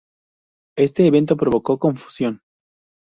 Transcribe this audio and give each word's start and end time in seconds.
Éste 0.79 1.05
evento 1.05 1.37
provocó 1.37 1.77
confusión. 1.77 2.41